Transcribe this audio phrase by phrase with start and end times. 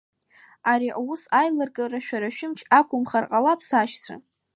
[0.71, 4.15] Ари аус аилыргара шәара шәымч ақәымхар ҟалап, сашьцәа!